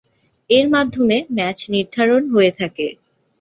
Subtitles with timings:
[0.49, 2.87] এর মাধ্যমে ম্যাচ নির্ধারণ হয়ে থাকে।